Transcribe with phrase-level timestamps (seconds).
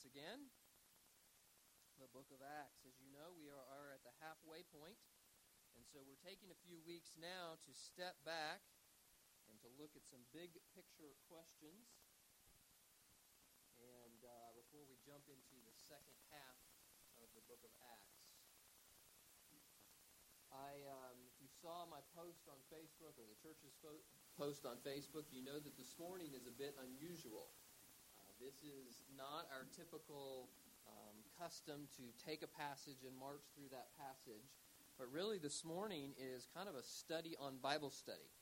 [0.00, 0.48] once again.
[2.00, 2.88] The book of Acts.
[2.88, 4.96] As you know, we are, are at the halfway point,
[5.76, 8.64] and so we're taking a few weeks now to step back
[9.44, 12.00] and to look at some big picture questions.
[13.76, 16.56] And uh, before we jump into the second half
[17.20, 18.24] of the book of Acts,
[20.48, 24.00] I, um, if you saw my post on Facebook or the church's fo-
[24.40, 27.52] post on Facebook, you know that this morning is a bit unusual.
[28.40, 30.48] This is not our typical
[30.88, 34.48] um, custom to take a passage and march through that passage,
[34.96, 38.32] but really this morning is kind of a study on Bible study.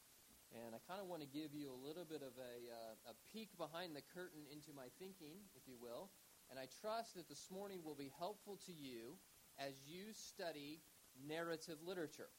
[0.55, 3.15] And I kind of want to give you a little bit of a, uh, a
[3.35, 6.15] peek behind the curtain into my thinking, if you will.
[6.47, 9.19] And I trust that this morning will be helpful to you
[9.59, 10.79] as you study
[11.27, 12.31] narrative literature.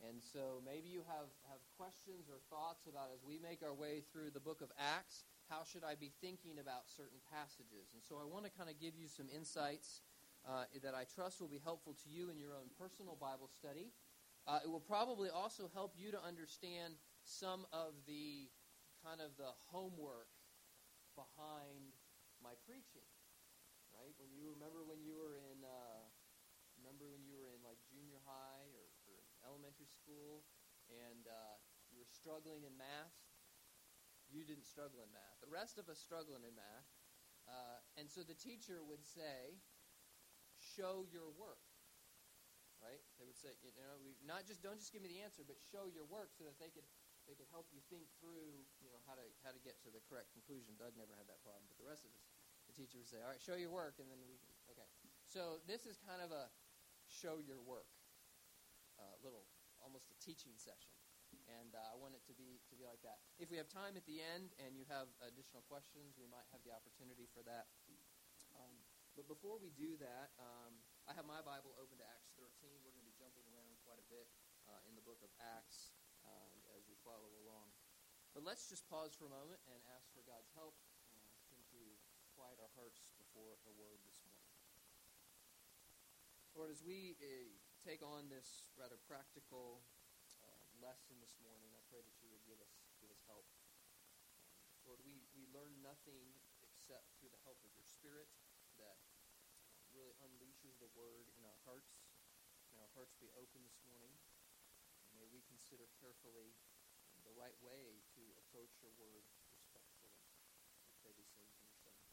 [0.00, 4.00] And so maybe you have, have questions or thoughts about as we make our way
[4.08, 7.92] through the book of Acts, how should I be thinking about certain passages?
[7.92, 10.02] And so I want to kind of give you some insights
[10.44, 13.92] uh, that I trust will be helpful to you in your own personal Bible study.
[14.44, 18.52] Uh, it will probably also help you to understand some of the
[19.00, 20.28] kind of the homework
[21.16, 21.96] behind
[22.44, 23.08] my preaching.
[23.88, 24.12] Right?
[24.20, 26.04] When you remember when you were in, uh,
[26.76, 28.84] remember when you were in like junior high or
[29.48, 30.44] elementary school
[30.92, 31.56] and uh,
[31.88, 33.14] you were struggling in math,
[34.34, 35.38] you didn't struggle in math.
[35.38, 36.90] The rest of us struggling in math.
[37.46, 39.62] Uh, and so the teacher would say,
[40.58, 41.62] show your work.
[42.82, 43.00] Right?
[43.16, 45.56] They would say, you know, we, not just don't just give me the answer, but
[45.56, 46.84] show your work so that they could
[47.24, 50.04] they could help you think through, you know, how to how to get to the
[50.04, 50.76] correct conclusion.
[50.76, 52.28] Doug never had that problem, but the rest of us,
[52.68, 54.36] the teacher would say, all right, show your work, and then we
[54.68, 54.84] okay.
[55.24, 56.52] So this is kind of a
[57.08, 57.88] show your work
[58.98, 59.48] uh, little,
[59.82, 60.92] almost a teaching session.
[61.44, 63.20] And uh, I want it to be to be like that.
[63.36, 66.64] If we have time at the end and you have additional questions, we might have
[66.64, 67.68] the opportunity for that.
[68.56, 68.80] Um,
[69.14, 70.74] but before we do that, um,
[71.06, 72.48] I have my Bible open to Acts 13.
[72.82, 74.26] We're going to be jumping around quite a bit
[74.66, 75.94] uh, in the book of Acts
[76.24, 77.70] um, as we follow along.
[78.34, 80.74] But let's just pause for a moment and ask for God's help
[81.14, 81.80] uh, to
[82.34, 84.50] quiet our hearts before a word this morning.
[86.58, 87.50] Lord, as we uh,
[87.86, 90.03] take on this rather practical uh,
[90.84, 93.48] lesson this morning, I pray that you would give us give us help.
[93.72, 93.88] Um,
[94.84, 98.28] Lord, we, we learn nothing except through the help of your Spirit
[98.76, 102.04] that uh, really unleashes the Word in our hearts.
[102.68, 104.12] May our hearts be open this morning.
[105.08, 106.52] And may we consider carefully
[107.08, 110.12] um, the right way to approach your Word respectfully.
[110.84, 112.04] We pray these things in your Son's.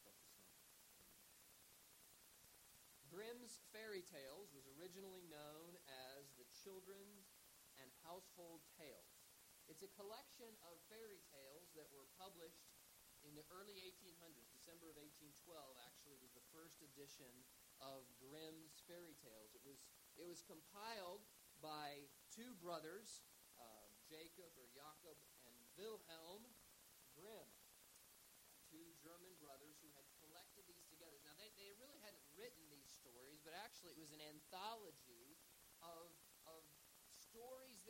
[3.11, 5.75] Grimm's Fairy Tales was originally known
[6.15, 7.30] as the Children's
[7.81, 9.25] and Household Tales.
[9.65, 12.69] It's a collection of fairy tales that were published
[13.25, 14.49] in the early 1800s.
[14.53, 15.49] December of 1812
[15.81, 17.29] actually was the first edition
[17.81, 19.57] of Grimm's Fairy Tales.
[19.57, 21.25] It was, it was compiled
[21.61, 23.25] by two brothers,
[23.57, 25.17] uh, Jacob or Jacob
[25.49, 26.45] and Wilhelm
[27.17, 27.49] Grimm,
[28.71, 31.19] two German brothers who had collected these together.
[31.27, 35.10] Now, they, they really hadn't written these stories, but actually it was an anthology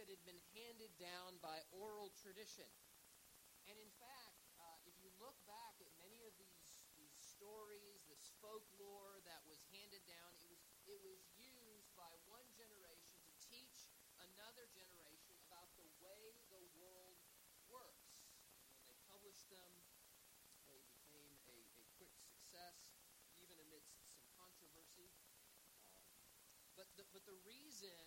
[0.02, 2.66] that had been handed down by oral tradition.
[3.70, 8.34] And in fact, uh, if you look back at many of these, these stories, this
[8.42, 10.58] folklore that was handed down, it was,
[10.90, 13.94] it was used by one generation to teach
[14.26, 17.22] another generation about the way the world
[17.70, 18.26] works.
[18.58, 19.70] And when they published them,
[20.66, 23.06] they became a, a quick success,
[23.38, 25.14] even amidst some controversy.
[25.86, 26.26] Uh,
[26.74, 28.02] but, the, but the reason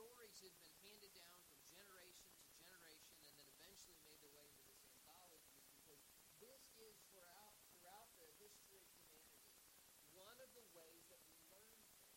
[0.00, 4.48] stories had been handed down from generation to generation and then eventually made their way
[4.48, 6.00] into this anthology because
[6.40, 9.52] this is throughout, throughout the history of humanity
[10.16, 12.16] one of the ways that we learn things.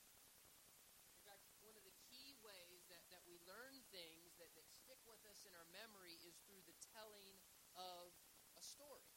[1.11, 5.03] In fact, one of the key ways that, that we learn things that, that stick
[5.03, 7.35] with us in our memory is through the telling
[7.75, 8.15] of
[8.55, 9.11] a story.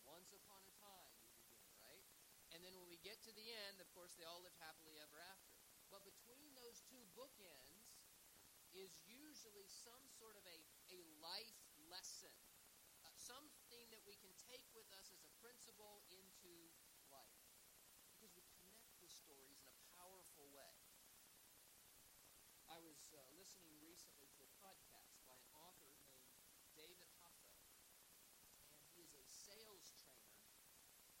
[0.00, 2.08] Once upon a time, we begin, right?
[2.56, 5.20] And then when we get to the end, of course, they all lived happily ever
[5.20, 5.47] after.
[5.90, 7.96] But between those two bookends
[8.72, 10.58] is usually some sort of a,
[10.92, 12.36] a life lesson,
[13.04, 16.72] uh, something that we can take with us as a principle into
[17.08, 17.48] life.
[18.14, 20.76] Because we connect the stories in a powerful way.
[22.68, 26.36] I was uh, listening recently to a podcast by an author named
[26.76, 27.72] David Hoffeld,
[28.52, 28.62] and
[28.92, 30.46] he is a sales trainer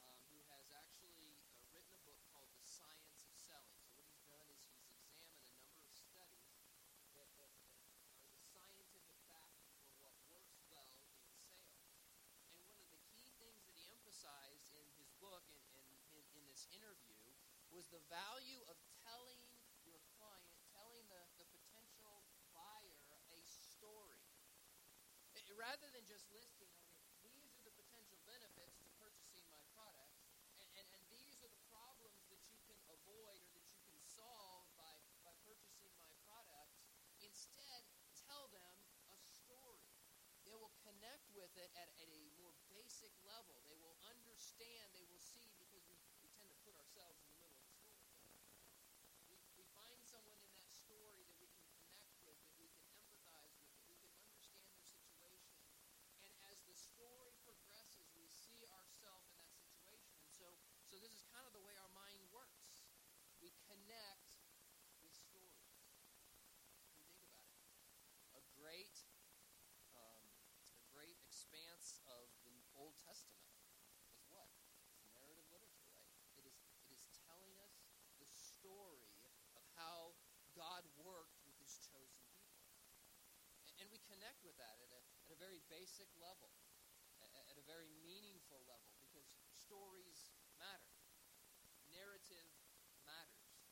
[0.04, 3.82] um, who has actually uh, written a book called The Science of Selling.
[3.90, 6.60] So what he's done is he's examined a number of studies
[7.16, 7.64] that, that, that are
[8.28, 11.88] the scientific backing for what works well in sales.
[12.52, 15.48] And one of the key things that he emphasized in his book
[16.58, 17.22] this interview
[17.70, 18.74] was the value of
[19.06, 19.46] telling
[19.86, 24.26] your client, telling the, the potential buyer a story.
[25.38, 26.74] It, rather than just listing,
[27.14, 30.10] okay, these are the potential benefits to purchasing my product,
[30.58, 33.94] and, and, and these are the problems that you can avoid or that you can
[34.02, 36.74] solve by, by purchasing my product.
[37.22, 37.86] Instead,
[38.26, 38.82] tell them
[39.14, 39.86] a story.
[40.42, 43.62] They will connect with it at, at a more basic level.
[43.62, 47.36] They will understand, they will see, because we, we tend to put ourselves in the
[47.36, 48.48] middle of the story.
[49.28, 52.88] We, we find someone in that story that we can connect with, that we can
[52.96, 55.60] empathize with, that we can understand their situation.
[56.24, 60.16] And as the story progresses, we see ourselves in that situation.
[60.24, 60.48] And so,
[60.88, 62.88] so this is kind of the way our mind works.
[63.44, 64.40] We connect
[65.04, 65.76] with stories.
[66.88, 67.68] If you think about it,
[68.32, 68.96] a great
[69.92, 70.24] um,
[70.78, 73.50] a great expanse of the Old Testament
[74.06, 74.50] is what?
[74.94, 76.10] It's narrative literature, right?
[76.38, 77.82] It is it is telling us
[78.18, 79.22] the story
[79.54, 80.14] of how
[80.54, 82.62] God worked with his chosen people.
[83.66, 86.50] And, and we connect with that at a, at a very basic level,
[87.22, 90.90] at, a very meaningful level, because stories matter.
[91.86, 92.50] Narrative
[93.06, 93.62] matters.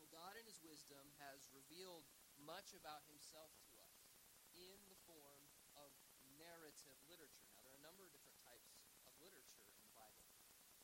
[0.00, 2.08] Well, God in his wisdom has revealed
[2.40, 4.08] much about himself to us
[4.56, 5.44] in the form
[5.76, 5.92] of
[6.40, 7.44] narrative literature.
[7.52, 8.72] Now, there are a number of different types
[9.04, 10.32] of literature in the Bible.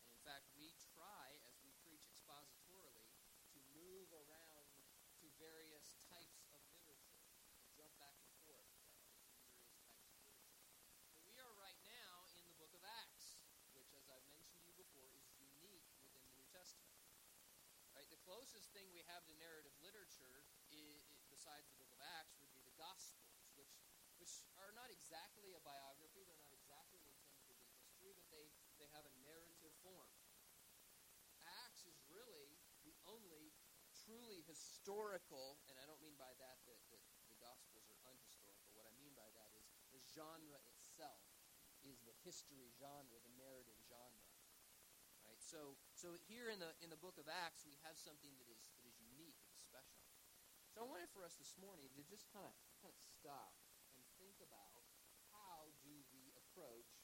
[0.05, 3.09] And in fact, we try, as we preach expositorily,
[3.57, 4.77] to move around
[5.25, 7.19] to various types of literature
[7.65, 8.71] and jump back and forth
[9.19, 10.63] uh, between various types of literature.
[11.15, 13.43] But we are right now in the book of Acts,
[13.75, 16.95] which, as I've mentioned to you before, is unique within the New Testament.
[17.95, 18.07] Right?
[18.11, 21.01] The closest thing we have to narrative literature, i i
[21.33, 23.73] besides the book of Acts, would be the Gospels, which
[24.21, 26.29] which are not exactly a biography.
[26.29, 30.11] They're not exactly intended to be history, but they, they have a narrative form.
[31.65, 33.55] Acts is really the only
[34.05, 37.01] truly historical, and I don't mean by that that, that
[37.33, 38.75] the Gospels are unhistorical.
[38.77, 41.25] What I mean by that is the genre itself
[41.81, 44.29] is the history genre, the narrative genre.
[45.25, 45.41] Right?
[45.41, 48.71] So so here in the in the book of Acts we have something that is
[48.79, 50.07] that is unique, it's special.
[50.71, 53.59] So I wanted for us this morning to just kind of kind of stop
[53.99, 54.87] and think about
[55.35, 57.03] how do we approach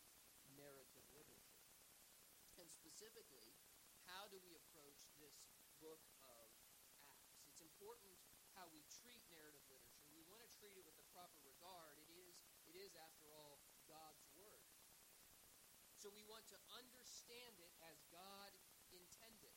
[0.54, 1.66] narrative literature.
[2.54, 3.58] And specifically,
[4.06, 5.42] how do we approach this
[5.82, 6.46] book of
[7.10, 7.42] Acts?
[7.50, 8.14] It's important
[8.54, 10.14] how we treat narrative literature.
[10.14, 11.98] We want to treat it with the proper regard.
[11.98, 12.38] It is
[12.70, 13.58] it is after all
[13.90, 14.70] God's word.
[15.98, 18.54] So we want to understand it as God
[18.94, 19.56] intended.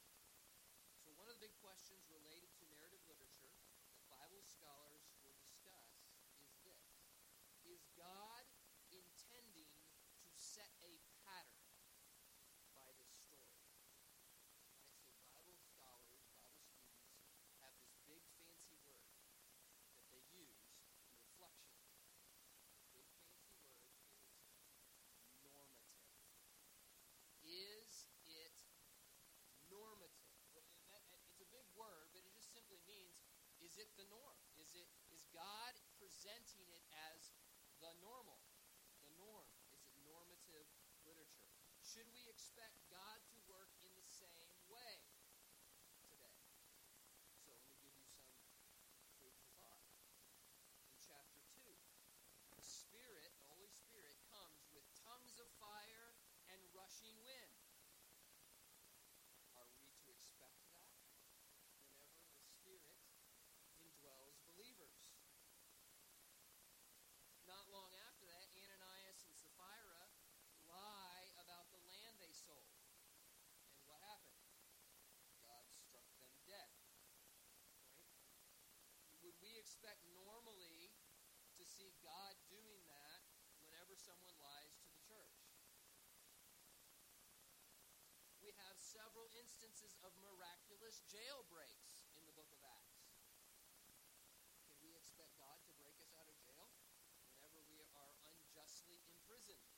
[1.37, 3.53] The big questions related to narrative literature
[3.93, 6.09] that Bible scholars will discuss
[6.41, 7.13] is this.
[7.61, 8.41] Is God
[8.89, 9.69] intending
[10.25, 11.77] to set a pattern
[12.73, 13.69] by this story?
[14.17, 14.33] Right?
[14.97, 17.05] So Bible scholars, Bible students
[17.61, 19.21] have this big fancy word
[19.93, 20.73] that they use
[21.05, 21.77] in reflection.
[22.89, 23.93] Big fancy word
[25.21, 26.01] is normative.
[27.45, 28.57] Is it
[29.69, 30.17] normative?
[30.49, 33.21] Well, and that- and It's a big word, but it just simply means
[33.77, 34.41] is it the norm?
[34.57, 36.81] Is it is God presenting it
[37.13, 37.29] as
[37.77, 38.41] the normal,
[39.05, 39.45] the norm?
[39.69, 40.65] Is it normative
[41.05, 41.53] literature?
[41.85, 44.97] Should we expect God to work in the same way
[45.93, 46.09] today?
[46.09, 48.25] So let me give you some
[49.21, 49.85] food for thought.
[50.89, 51.61] In chapter 2,
[52.57, 56.17] the Spirit, the Holy Spirit, comes with tongues of fire
[56.49, 57.53] and rushing wind.
[59.53, 60.89] Are we to expect that
[61.85, 62.97] whenever the Spirit
[63.81, 65.17] indwells believers?
[67.49, 70.03] Not long after that, Ananias and Sapphira
[70.69, 72.69] lie about the land they sold.
[73.73, 74.37] And what happened?
[75.41, 76.69] God struck them dead.
[77.97, 78.13] Right?
[79.23, 80.93] Would we expect normally
[81.57, 83.21] to see God doing that
[83.63, 85.35] whenever someone lies to the church?
[88.39, 93.11] We have several instances of miraculous jailbreaks in the book of Acts.
[94.63, 96.71] Can we expect God to break us out of jail
[97.35, 99.76] whenever we are unjustly imprisoned?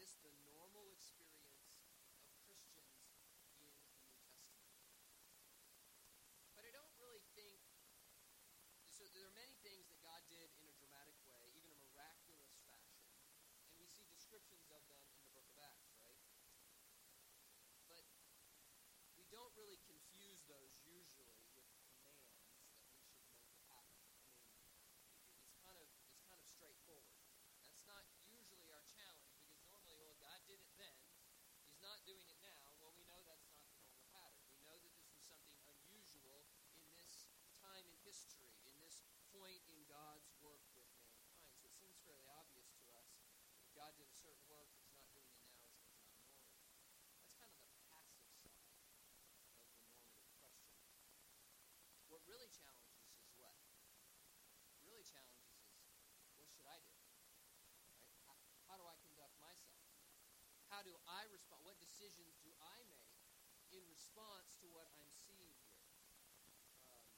[0.00, 1.76] this the normal experience
[2.16, 4.16] of Christians in the New Testament?
[6.56, 7.60] But I don't really think.
[8.88, 12.56] So there are many things that God did in a dramatic way, even a miraculous
[12.64, 13.04] fashion,
[13.68, 16.16] and we see descriptions of them in the book of Acts, right?
[17.84, 18.08] But
[19.20, 19.84] we don't really
[32.00, 32.72] not doing it now.
[32.80, 34.40] Well, we know that's not the normal pattern.
[34.56, 36.48] We know that this was something unusual
[36.80, 37.28] in this
[37.60, 39.04] time in history, in this
[39.36, 41.44] point in God's work with mankind.
[41.60, 43.20] So it seems fairly obvious to us
[43.60, 45.92] that God did a certain work, He's not doing it now, it's,
[47.20, 47.60] it's not normal.
[47.60, 50.72] That's kind of the passive side of the normative question.
[52.08, 53.60] What really challenges is what?
[54.80, 56.96] Really challenges is what should I do?
[56.96, 58.08] Right?
[58.24, 58.40] How,
[58.72, 59.84] how do I conduct myself?
[60.80, 61.60] How do I respond?
[61.68, 63.20] What decisions do I make
[63.68, 65.84] in response to what I'm seeing here?
[66.88, 67.12] Um,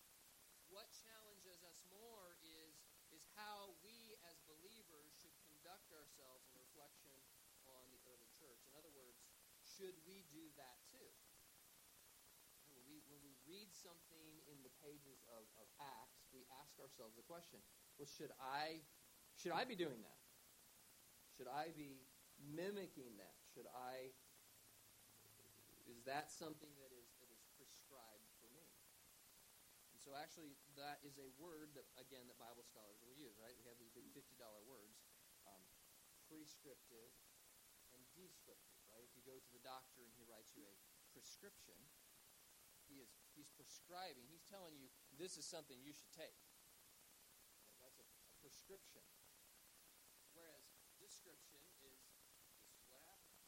[0.66, 2.82] what challenges us more is
[3.14, 7.14] is how we as believers should conduct ourselves in reflection
[7.62, 8.66] on the early church.
[8.66, 9.22] In other words,
[9.62, 11.14] should we do that too?
[12.66, 17.14] When we, when we read something in the pages of, of Acts, we ask ourselves
[17.14, 17.62] the question,
[17.94, 18.82] well, should I
[19.38, 20.18] should I be doing that?
[21.38, 22.10] Should I be
[22.42, 23.38] mimicking that?
[23.54, 24.10] Should I
[25.86, 28.66] is that something that is that is prescribed for me?
[29.94, 33.54] And so actually that is a word that again that Bible scholars will use, right?
[33.58, 34.98] We have these big fifty dollar words.
[35.42, 35.62] Um,
[36.30, 37.12] prescriptive
[37.92, 39.04] and descriptive, right?
[39.04, 40.72] If you go to the doctor and he writes you a
[41.12, 41.76] prescription,
[42.88, 46.40] he is he's prescribing, he's telling you this is something you should take.
[47.84, 49.04] That's a, a prescription.
[50.32, 50.64] Whereas
[50.96, 52.00] description is
[52.64, 53.44] this is what happened.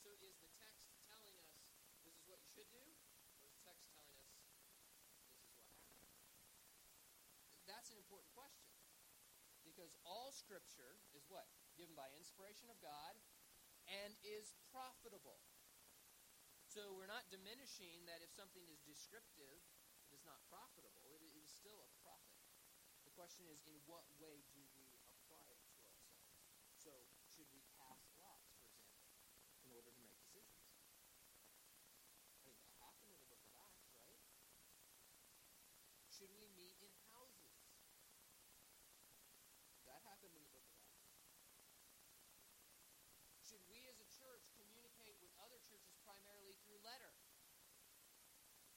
[0.00, 1.68] So is the text telling us
[2.00, 4.72] this is what you should do, or is the text telling us this is what
[4.72, 4.96] happened?
[7.86, 8.66] That's an important question.
[9.62, 11.46] Because all scripture is what?
[11.78, 13.14] Given by inspiration of God
[13.86, 15.38] and is profitable.
[16.66, 19.62] So we're not diminishing that if something is descriptive,
[20.02, 21.06] it is not profitable.
[21.14, 22.42] It, is still a profit.
[23.06, 26.42] The question is, in what way do we apply it to ourselves?
[26.74, 26.90] So,
[27.30, 29.14] should we cast lots, for example,
[29.62, 30.74] in order to make decisions?
[32.34, 34.26] I mean, that happened in the book of Acts, right?
[36.10, 37.46] Should we meet in houses?
[39.86, 41.14] That happened in the book of Acts.
[43.46, 47.14] Should we as a church communicate with other churches primarily through letter?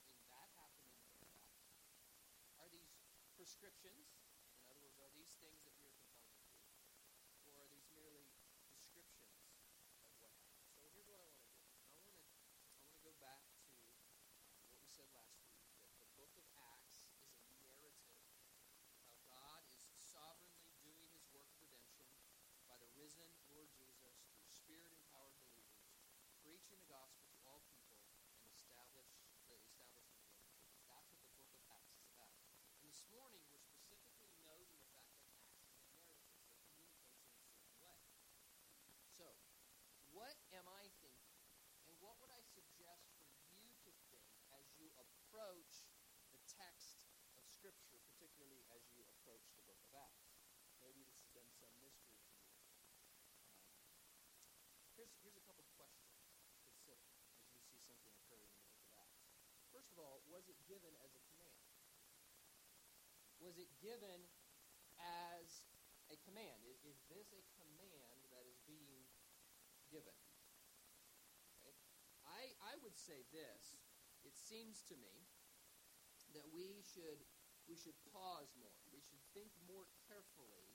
[0.06, 1.74] And that happened in the book of Acts.
[2.62, 2.94] Are these
[3.40, 4.20] prescriptions?
[4.60, 6.60] In other words, are these things that we are compelled to do?
[7.48, 8.28] Or are these merely
[8.68, 9.32] descriptions
[10.04, 10.68] of what happened?
[10.76, 11.64] So here's what I want to do.
[11.88, 15.56] I want to I want to go back to uh, what we said last week
[15.80, 16.44] that the book of
[16.76, 17.08] Acts
[17.40, 17.96] is a narrative
[19.08, 22.12] how God is sovereignly doing his work of redemption
[22.68, 25.88] by the risen Lord Jesus through spirit empowered believers,
[26.44, 28.04] preaching the gospel to all people
[28.36, 29.16] and establish
[29.48, 30.76] the establishment of the churches.
[30.92, 32.36] That's what the book of Acts is about.
[32.80, 36.56] And this morning we're specifically noting the fact that Acts is a narrative, so it
[36.70, 37.12] communicates
[37.44, 38.00] in a certain way.
[39.10, 39.26] So,
[40.14, 41.36] what am I thinking?
[41.84, 44.88] And what would I suggest for you to think as you
[45.30, 45.86] approach
[46.34, 47.06] the text
[47.38, 50.42] of Scripture, particularly as you approach the book of Acts?
[50.82, 52.50] Maybe this has been some mystery to you.
[54.26, 56.18] Um, here's, here's a couple questions
[56.50, 57.06] to consider
[57.38, 59.30] as you see something occurring in the book of Acts.
[59.70, 61.62] First of all, was it given as a command?
[63.38, 64.26] Was it given
[64.98, 65.62] as
[66.10, 66.66] a command?
[66.66, 69.06] Is, is this a command that is being
[69.94, 70.18] given?
[71.62, 71.78] Okay.
[72.26, 73.78] I, I would say this.
[74.24, 75.28] It seems to me
[76.36, 77.22] that we should
[77.68, 78.74] we should pause more.
[78.90, 80.74] We should think more carefully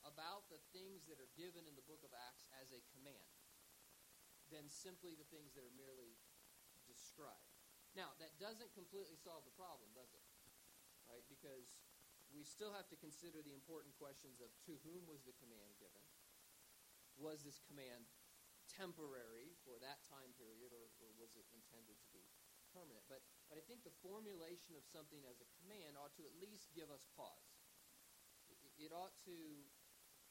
[0.00, 3.36] about the things that are given in the book of Acts as a command
[4.48, 6.16] than simply the things that are merely
[6.88, 7.52] described.
[7.92, 10.24] Now, that doesn't completely solve the problem, does it?
[11.04, 11.24] Right?
[11.28, 11.84] Because
[12.32, 16.04] we still have to consider the important questions of to whom was the command given?
[17.20, 18.08] Was this command
[18.72, 22.24] temporary for that time period, or, or was it intended to be
[22.72, 23.04] permanent?
[23.06, 26.72] But, but I think the formulation of something as a command ought to at least
[26.72, 27.52] give us pause.
[28.48, 29.38] It, it ought to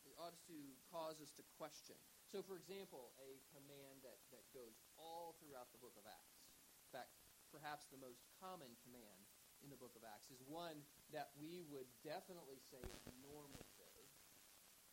[0.02, 0.58] it ought to
[0.90, 1.94] cause us to question.
[2.26, 6.42] So, for example, a command that, that goes all throughout the book of Acts.
[6.82, 7.14] In fact,
[7.54, 9.22] perhaps the most common command
[9.62, 10.82] in the book of Acts is one
[11.14, 14.10] that we would definitely say is normative.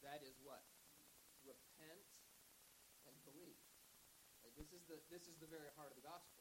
[0.04, 0.60] That is what?
[1.40, 2.04] Repent
[3.08, 3.56] and believe.
[4.58, 6.37] This is the this is the very heart of the gospel.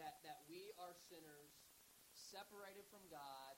[0.00, 1.52] That that we are sinners,
[2.16, 3.52] separated from God,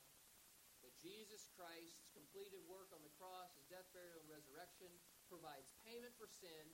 [0.83, 4.91] that Jesus Christ's completed work on the cross, his death, burial, and resurrection
[5.31, 6.67] provides payment for sin,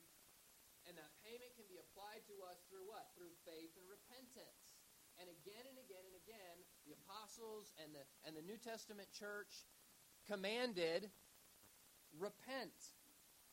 [0.88, 3.12] and that payment can be applied to us through what?
[3.12, 4.80] Through faith and repentance.
[5.20, 6.56] And again and again and again,
[6.88, 9.68] the apostles and the and the New Testament church
[10.24, 11.12] commanded
[12.16, 12.96] repent.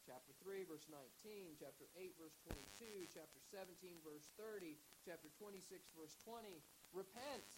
[0.05, 5.65] Chapter 3, verse 19, chapter 8, verse 22, chapter 17, verse 30, chapter 26,
[5.97, 6.61] verse 20.
[6.93, 7.49] Repent.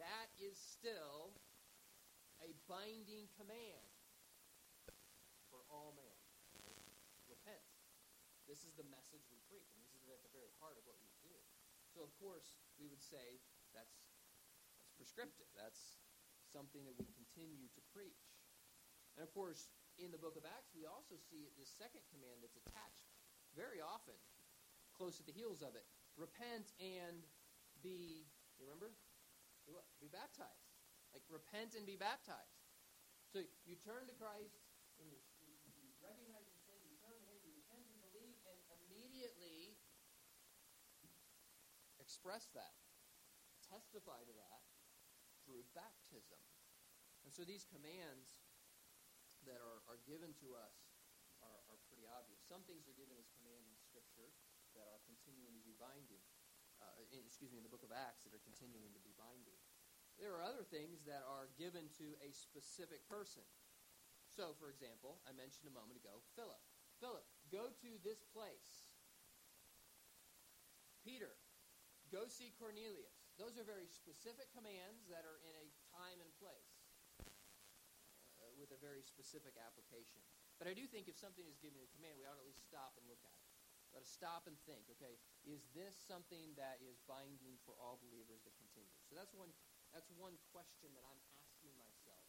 [0.00, 1.36] That is still
[2.40, 3.84] a binding command
[5.52, 6.16] for all men.
[7.28, 7.60] Repent.
[8.48, 10.96] This is the message we preach, and this is at the very heart of what
[11.04, 11.36] we do.
[11.92, 13.44] So, of course, we would say
[13.76, 14.00] that's,
[14.72, 15.52] that's prescriptive.
[15.52, 16.00] That's
[16.48, 18.24] something that we continue to preach.
[19.12, 22.58] And, of course, in the book of Acts, we also see this second command that's
[22.58, 23.10] attached
[23.58, 24.14] very often,
[24.94, 25.82] close at the heels of it.
[26.14, 27.26] Repent and
[27.82, 28.94] be, you remember?
[29.98, 30.70] Be baptized.
[31.10, 32.62] Like, repent and be baptized.
[33.28, 34.56] So you turn to Christ,
[35.02, 35.52] and you, you,
[36.00, 39.76] recognize your sin, you turn to Him, you repent and believe, and immediately
[42.00, 42.78] express that,
[43.68, 44.62] testify to that
[45.44, 46.40] through baptism.
[47.28, 48.32] And so these commands
[49.46, 50.74] that are, are given to us
[51.42, 52.42] are, are pretty obvious.
[52.42, 54.34] Some things are given as command in Scripture
[54.74, 56.22] that are continuing to be binding.
[56.78, 59.58] Uh, in, excuse me, in the book of Acts that are continuing to be binding.
[60.18, 63.46] There are other things that are given to a specific person.
[64.30, 66.62] So, for example, I mentioned a moment ago Philip.
[66.98, 68.90] Philip, go to this place.
[71.06, 71.38] Peter,
[72.10, 73.30] go see Cornelius.
[73.38, 76.67] Those are very specific commands that are in a time and place
[78.68, 80.20] with a very specific application.
[80.60, 82.68] But I do think if something is given a command, we ought to at least
[82.68, 83.48] stop and look at it.
[83.96, 85.16] Ought to stop and think, okay,
[85.48, 89.00] is this something that is binding for all believers that continues?
[89.08, 89.48] So that's one
[89.96, 92.28] that's one question that I'm asking myself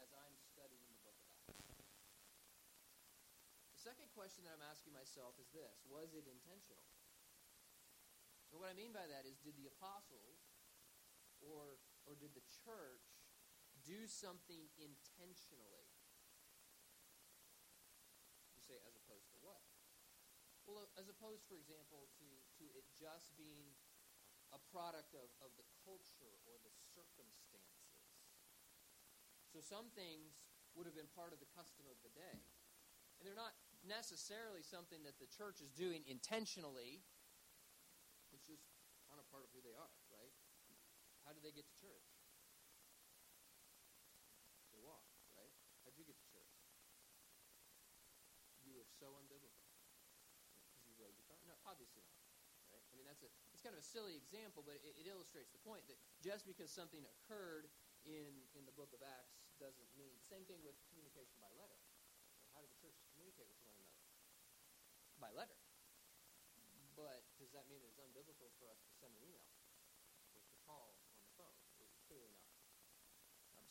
[0.00, 1.60] as I'm studying the book of Acts.
[3.76, 6.88] The second question that I'm asking myself is this was it intentional?
[8.48, 10.40] And what I mean by that is did the apostles
[11.44, 11.76] or
[12.08, 13.07] or did the church
[13.88, 15.88] do something intentionally.
[18.52, 19.64] You say, as opposed to what?
[20.68, 22.28] Well, as opposed, for example, to,
[22.60, 23.72] to it just being
[24.52, 28.12] a product of, of the culture or the circumstances.
[29.48, 30.36] So some things
[30.76, 32.36] would have been part of the custom of the day.
[33.16, 37.00] And they're not necessarily something that the church is doing intentionally.
[38.28, 38.68] It's just
[39.08, 40.36] kind of part of who they are, right?
[41.24, 42.17] How do they get to church?
[48.98, 49.62] So unbiblical?
[50.50, 51.38] Because you rode the car?
[51.46, 52.18] No, obviously not.
[52.74, 52.84] Right?
[52.90, 55.62] I mean, that's a it's kind of a silly example, but it, it illustrates the
[55.62, 57.70] point that just because something occurred
[58.04, 61.78] in in the book of Acts doesn't mean same thing with communication by letter.
[62.52, 63.96] How did the churches communicate with one another?
[65.22, 65.56] By letter.
[66.98, 69.46] But does that mean it's unbiblical for us to send an email
[70.34, 71.54] or to call on the phone?
[72.10, 72.48] Clearly not.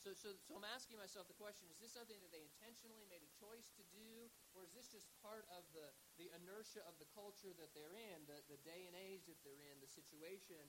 [0.08, 3.28] So, so, so I'm asking myself the question, is this something that they intentionally made
[3.28, 7.12] a choice to do, or is this just part of the, the inertia of the
[7.12, 10.64] culture that they're in, the, the day and age that they're in, the situation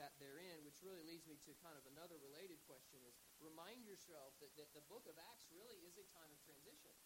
[0.00, 3.84] that they're in, which really leads me to kind of another related question is remind
[3.84, 6.96] yourself that, that the book of Acts really is a time of transition.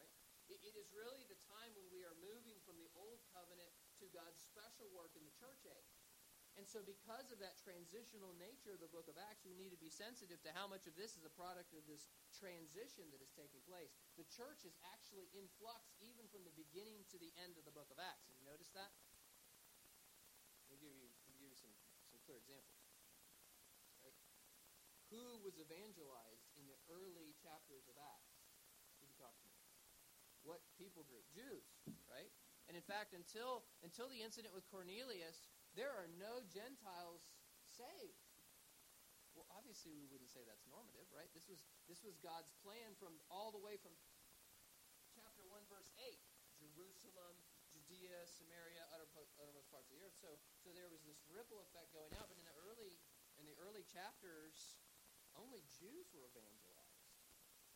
[0.00, 0.08] Right?
[0.48, 4.08] It, it is really the time when we are moving from the old covenant to
[4.08, 5.95] God's special work in the church age.
[6.56, 9.80] And so, because of that transitional nature of the book of Acts, we need to
[9.80, 13.28] be sensitive to how much of this is a product of this transition that is
[13.36, 13.92] taking place.
[14.16, 17.76] The church is actually in flux even from the beginning to the end of the
[17.76, 18.32] book of Acts.
[18.32, 18.88] Have you noticed that?
[20.64, 21.76] Let me give you, give you some,
[22.08, 22.80] some clear examples.
[24.00, 24.16] Right?
[25.12, 28.32] Who was evangelized in the early chapters of Acts?
[29.04, 29.52] Who you talk to?
[30.40, 31.28] What people group?
[31.36, 31.68] Jews,
[32.08, 32.32] right?
[32.66, 38.24] And in fact, until until the incident with Cornelius, there are no Gentiles saved.
[39.36, 41.28] Well, obviously we wouldn't say that's normative, right?
[41.36, 43.92] This was this was God's plan from all the way from
[45.12, 46.16] chapter 1 verse 8.
[46.56, 47.36] Jerusalem,
[47.68, 50.16] Judea, Samaria, uttermost parts of the earth.
[50.16, 52.96] So so there was this ripple effect going out, but in the early
[53.36, 54.80] in the early chapters
[55.36, 57.04] only Jews were evangelized.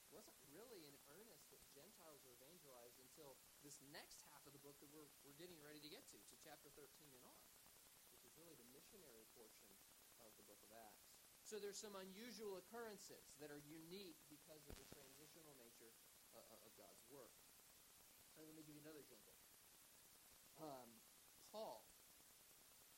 [0.08, 4.62] It wasn't really in earnest that Gentiles were evangelized until this next half of the
[4.64, 7.36] book that we're, we're getting ready to get to, to chapter 13 and on
[8.90, 9.70] missionary portion
[10.18, 11.14] of the book of Acts.
[11.46, 15.94] So there's some unusual occurrences that are unique because of the transitional nature
[16.34, 17.30] uh, uh of God's work.
[18.34, 19.30] let me give you another example.
[20.58, 20.90] Um,
[21.54, 21.86] Paul.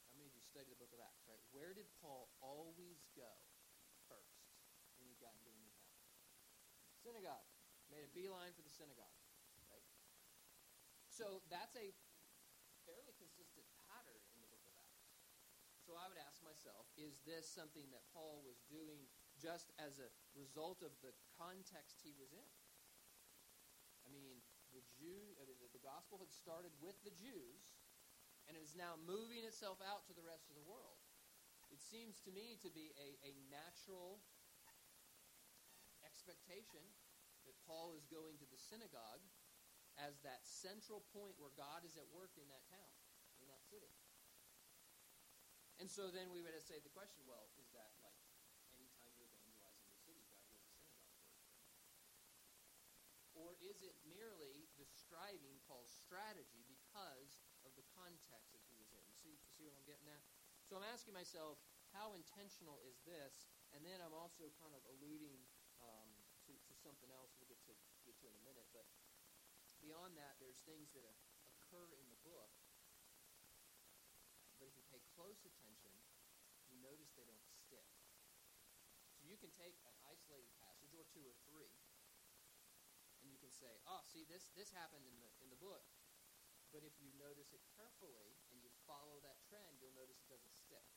[0.08, 1.44] How many of you study the book of Acts, right?
[1.52, 3.28] Where did Paul always go
[4.08, 4.48] first
[4.96, 6.08] when he got into a new house?
[7.04, 7.48] Synagogue.
[7.92, 9.16] Made a beeline for the synagogue.
[9.68, 9.84] Right?
[11.12, 11.92] So that's a
[12.88, 14.92] fairly consistent pattern in the book of Acts.
[15.92, 19.04] So I would ask myself, is this something that Paul was doing
[19.36, 22.48] just as a result of the context he was in?
[24.00, 24.40] I mean,
[24.72, 27.76] the Jew, I mean, the gospel had started with the Jews,
[28.48, 30.96] and is now moving itself out to the rest of the world.
[31.68, 34.24] It seems to me to be a, a natural
[36.08, 36.80] expectation
[37.44, 39.20] that Paul is going to the synagogue
[40.00, 43.01] as that central point where God is at work in that town.
[45.82, 48.14] And so then we would say the question, well, is that like
[48.70, 51.02] anytime you're evangelizing the city, you got to synagogue first?
[53.34, 59.02] Or is it merely describing Paul's strategy because of the context that he was in?
[59.26, 60.22] See, see what I'm getting at?
[60.70, 61.58] So I'm asking myself,
[61.90, 63.50] how intentional is this?
[63.74, 65.42] And then I'm also kind of alluding
[65.82, 66.14] um,
[66.46, 67.74] to, to something else we'll get to
[68.06, 68.70] get to in a minute.
[68.70, 68.86] But
[69.82, 71.10] beyond that, there's things that
[71.42, 72.54] occur in the book.
[74.62, 75.92] But if you pay close attention,
[76.68, 77.88] you notice they don't stick.
[79.20, 81.72] So you can take an isolated passage or two or three,
[83.22, 85.86] and you can say, "Oh, see this this happened in the in the book."
[86.72, 90.56] But if you notice it carefully and you follow that trend, you'll notice it doesn't
[90.56, 90.88] stick.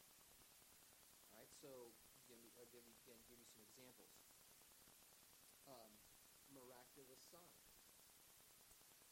[1.27, 1.91] All right, so
[2.31, 4.15] give me, give me, again, give you some examples.
[5.67, 5.99] Um,
[6.47, 7.91] miraculous signs,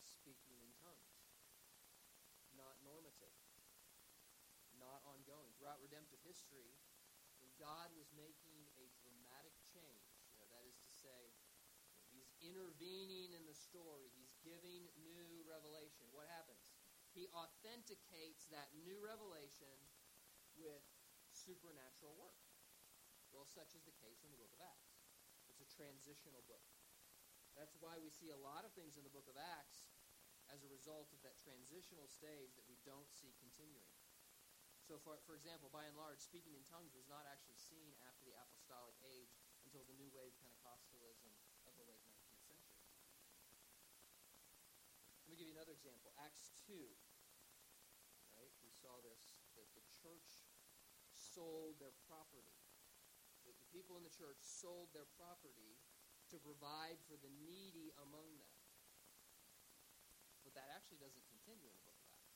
[0.07, 1.35] speaking in tongues,
[2.55, 3.42] not normative.
[5.63, 6.75] Throughout redemptive history,
[7.39, 11.31] when God was making a dramatic change, you know, that is to say,
[12.11, 14.11] He's intervening in the story.
[14.11, 16.11] He's giving new revelation.
[16.11, 16.75] What happens?
[17.15, 19.71] He authenticates that new revelation
[20.59, 20.83] with
[21.31, 22.43] supernatural work.
[23.31, 24.99] Well, such is the case in the book of Acts.
[25.47, 26.67] It's a transitional book.
[27.55, 29.87] That's why we see a lot of things in the book of Acts
[30.51, 34.02] as a result of that transitional stage that we don't see continuing.
[34.93, 38.29] So, for, for example, by and large, speaking in tongues was not actually seen after
[38.29, 39.33] the apostolic age
[39.65, 41.33] until the new wave Pentecostalism
[41.65, 42.85] of the late 19th century.
[45.25, 46.13] Let me give you another example.
[46.21, 46.77] Acts 2.
[48.37, 48.53] Right?
[48.61, 50.45] We saw this that the church
[51.09, 52.53] sold their property.
[53.49, 55.81] That the people in the church sold their property
[56.29, 58.53] to provide for the needy among them.
[60.45, 62.33] But that actually doesn't continue in the book of Acts.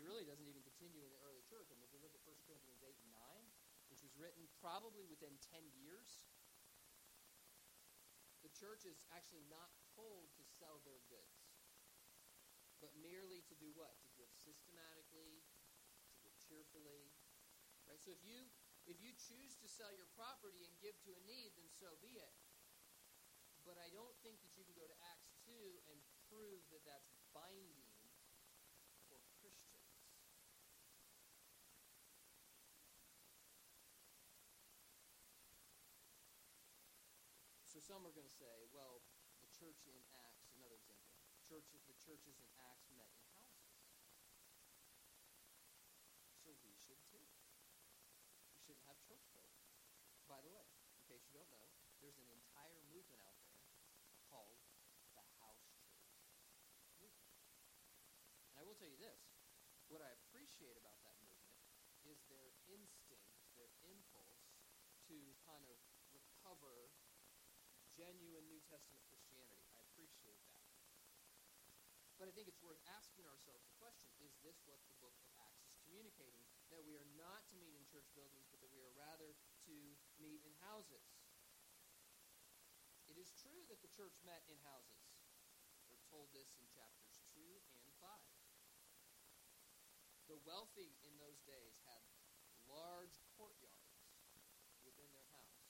[0.00, 1.68] It really doesn't even continue in the early church.
[1.68, 5.04] I mean, if you look at 1 Corinthians 8 and 9, which was written probably
[5.04, 6.24] within 10 years,
[8.40, 11.52] the church is actually not told to sell their goods,
[12.80, 13.92] but merely to do what?
[14.00, 17.12] To give systematically, to give cheerfully.
[17.84, 18.00] Right?
[18.00, 18.48] So if you
[18.88, 22.16] if you choose to sell your property and give to a need, then so be
[22.16, 22.36] it.
[23.68, 25.52] But I don't think that you can go to Acts 2
[25.92, 26.00] and
[26.32, 27.92] prove that that's binding
[29.04, 29.90] for Christians.
[37.66, 39.02] So some are going to say, well,
[39.42, 41.10] the church in Acts, another example,
[41.42, 43.82] church, the churches in Acts met in houses.
[46.38, 47.26] So we should too.
[48.54, 49.74] We shouldn't have church buildings.
[50.30, 50.62] By the way,
[50.94, 51.66] in case you don't know,
[51.98, 53.58] there's an entire movement out there
[54.30, 54.62] called
[55.18, 55.74] the house
[56.94, 57.58] church movement.
[58.54, 59.18] And I will tell you this
[59.90, 61.58] what I appreciate about that movement
[62.06, 64.46] is their instinct, their impulse
[65.10, 65.74] to kind of
[66.14, 66.94] recover
[68.00, 69.68] genuine New Testament Christianity.
[69.76, 70.64] I appreciate that.
[72.16, 75.28] But I think it's worth asking ourselves the question is this what the book of
[75.44, 76.44] Acts is communicating?
[76.72, 79.36] That we are not to meet in church buildings, but that we are rather
[79.68, 79.76] to
[80.16, 81.04] meet in houses.
[83.04, 85.20] It is true that the church met in houses.
[85.92, 87.40] We're told this in chapters 2
[87.84, 88.08] and 5.
[90.32, 92.00] The wealthy in those days had
[92.64, 94.08] large courtyards
[94.86, 95.60] within their house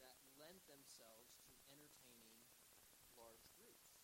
[0.00, 2.40] that lent themselves to entertaining
[3.12, 4.00] large groups.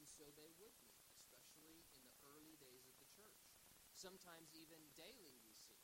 [0.00, 3.40] And so they would meet, especially in the early days of the church.
[3.96, 5.80] Sometimes even daily, we see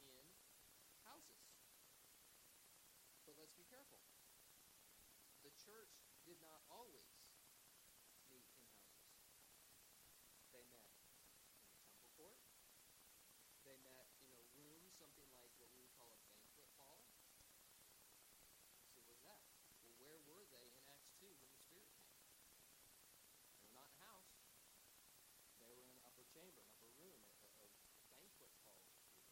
[0.00, 0.24] in
[1.04, 1.44] houses.
[3.28, 4.00] But let's be careful.
[5.44, 7.12] The church did not always
[8.32, 9.20] meet in houses.
[10.48, 12.40] They met in the temple court.
[13.68, 17.04] They met in a room, something like what we would call a banquet hall.
[18.80, 19.44] So what was that?
[19.84, 22.16] Well, where were they in Acts 2 when the Spirit came?
[23.56, 24.36] They were not in a house.
[25.58, 28.94] They were in an upper chamber, an upper room, a, a, a banquet hall, if
[29.00, 29.26] you will.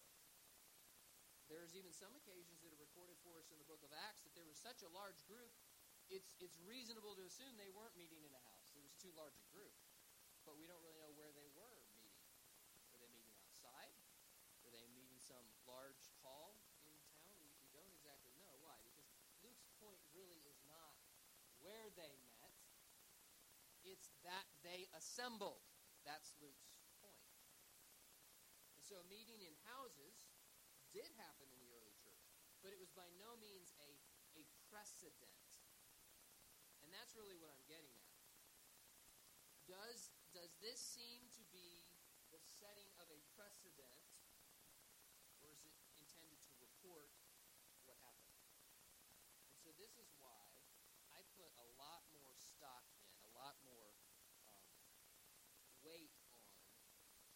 [1.75, 4.47] Even some occasions that are recorded for us in the book of Acts that there
[4.47, 5.51] was was such a large group,
[6.07, 8.71] it's, it's reasonable to assume they weren't meeting in a house.
[8.79, 9.75] It was too large a group.
[10.47, 12.15] But we don't really know where they were meeting.
[12.95, 13.91] Were they meeting outside?
[14.63, 16.55] Were they meeting some large hall
[16.87, 17.35] in town?
[17.35, 18.55] We, we don't exactly know.
[18.63, 18.79] Why?
[18.87, 19.11] Because
[19.43, 20.95] Luke's point really is not
[21.59, 22.55] where they met,
[23.83, 25.67] it's that they assembled.
[26.07, 27.27] That's Luke's point.
[28.77, 30.24] And so meeting in houses
[30.94, 32.22] did happen in the early church,
[32.62, 33.90] but it was by no means a,
[34.38, 35.42] a precedent.
[36.87, 38.14] And that's really what I'm getting at.
[39.66, 41.88] Does, does this seem to be
[42.30, 44.04] the setting of a precedent,
[45.40, 47.11] or is it intended to report
[47.88, 48.38] what happened?
[49.48, 50.44] And so this is why
[51.16, 53.96] I put a lot more stock in, a lot more
[54.44, 54.68] um,
[55.80, 56.44] weight on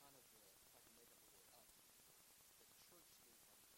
[0.04, 1.72] kind of the, if I can make up the word up,
[2.60, 3.72] the churchly functions.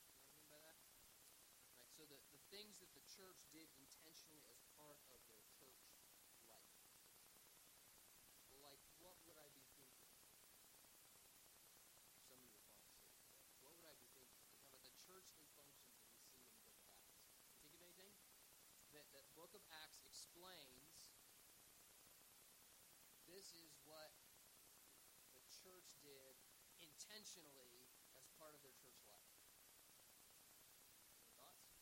[0.00, 0.80] You know what I mean by that?
[1.76, 1.92] Right.
[1.92, 5.92] So the, the things that the church did intentionally as part of their church
[6.48, 6.72] life.
[8.62, 10.06] Like, what would I be thinking?
[12.22, 13.18] Some of you will fall asleep.
[13.50, 14.38] But what would I be thinking?
[14.38, 17.26] We're talking about the churchly functions that we see in the book of Acts.
[17.50, 18.14] You think of anything?
[18.94, 21.10] That the book of Acts explains
[23.42, 24.14] this is what
[25.34, 26.38] the church did
[26.78, 29.34] intentionally as part of their church life.
[31.10, 31.74] Any thoughts?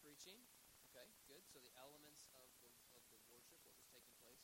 [0.00, 0.40] Preaching.
[0.88, 1.44] Okay, good.
[1.52, 4.40] So the elements of the of the worship, what was taking place.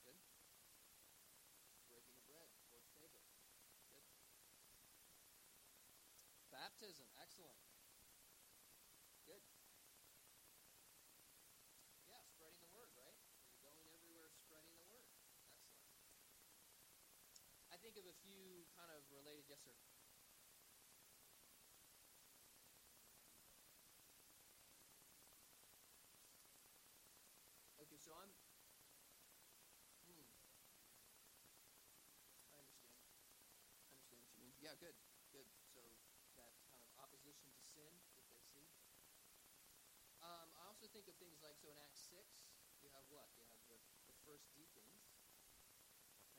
[0.00, 0.16] Good.
[1.92, 3.28] Breaking of bread, Lord's table.
[3.92, 4.08] Good.
[6.48, 7.60] Baptism, excellent.
[9.28, 9.44] Good.
[12.08, 13.12] Yeah, spreading the word, right?
[13.52, 15.04] You're going everywhere spreading the word.
[17.28, 17.60] Excellent.
[17.68, 19.74] I of a few kind of related, yes, sir.
[27.82, 28.30] Okay, so I'm.
[30.06, 30.30] Hmm.
[32.54, 32.94] I understand.
[33.82, 34.54] I understand what you mean.
[34.62, 34.94] Yeah, good,
[35.34, 35.50] good.
[35.74, 35.82] So
[36.38, 38.70] that kind of opposition to sin that they see.
[40.22, 42.46] Um, I also think of things like so in Acts six,
[42.78, 43.30] you have what?
[43.34, 45.02] You have the, the first deacons.
[45.50, 45.66] Right?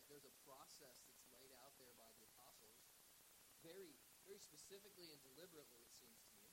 [0.08, 2.82] There's a process that's laid out there by the apostles,
[3.70, 3.94] very
[4.26, 6.50] very specifically and deliberately, it seems to me.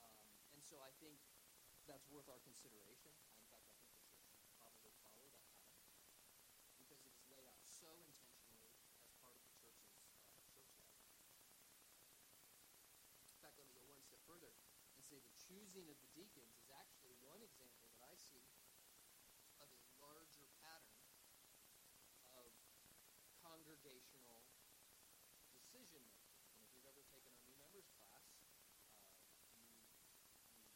[0.00, 0.24] Um,
[0.56, 1.20] and so I think
[1.84, 3.12] that's worth our consideration.
[3.36, 5.92] In fact, I think the church should probably follow that pattern
[6.80, 8.72] because it is laid out so intentionally
[9.04, 10.96] as part of the church's uh, church life.
[13.32, 14.52] In fact, let me go one step further
[14.96, 18.44] and say the choosing of the deacons is actually one example that I see
[19.60, 21.04] of a larger pattern
[22.32, 22.52] of
[23.40, 24.44] congregational
[25.72, 26.44] decision making.
[26.52, 28.28] And if you've ever taken our new members class,
[29.08, 30.68] uh, you, you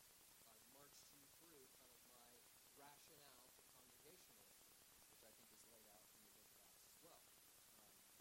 [0.49, 1.69] I've marched you through
[2.17, 4.73] kind of my rationale for congregationalism,
[5.13, 7.29] which I think is laid out in the book of Acts as well.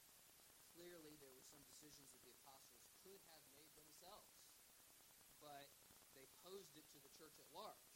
[0.04, 0.36] Um,
[0.76, 4.36] clearly, there were some decisions that the apostles could have made themselves,
[5.40, 5.72] but
[6.12, 7.88] they posed it to the church at large.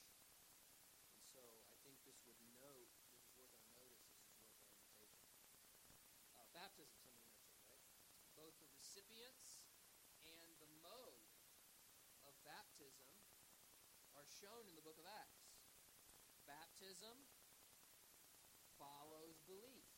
[1.12, 5.14] And so I think this would note, this is worth our notice, this is worth
[5.20, 5.92] our invitation.
[6.40, 7.84] Uh, baptism, somebody mentioned, right?
[8.40, 9.60] Both the recipients
[10.24, 11.28] and the mode
[12.24, 13.12] of baptism
[14.16, 15.52] are shown in the book of Acts.
[16.48, 17.28] Baptism
[18.80, 19.92] follows belief,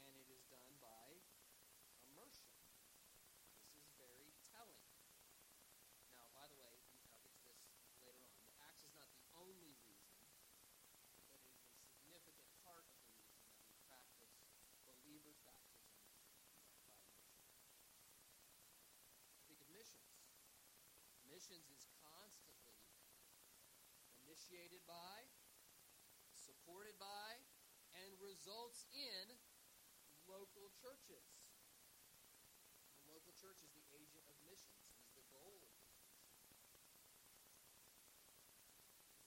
[0.00, 1.20] and it is done by
[2.08, 2.48] immersion.
[3.60, 4.82] This is very telling.
[6.10, 7.60] Now, by the way, and I'll get to this
[8.02, 10.10] later on, but Acts is not the only reason,
[11.30, 14.42] but it is a significant part of the reason that we practice
[14.88, 16.66] believers' baptism by immersion.
[19.46, 20.10] Think of missions.
[21.56, 22.76] Missions is constantly
[24.20, 25.24] initiated by,
[26.36, 27.40] supported by,
[27.96, 29.40] and results in
[30.28, 31.24] local churches.
[33.00, 36.12] The local church is the agent of missions, is the goal of missions.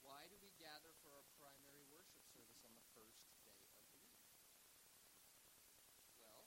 [0.06, 3.90] Why do we gather for our primary worship service on the first day of the
[3.90, 4.14] week?
[6.14, 6.46] Well,